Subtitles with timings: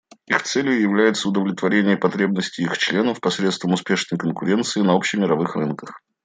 [0.25, 6.01] Их целью является удовлетворение потребностей их членов посредством успешной конкуренции на общемировых рынках.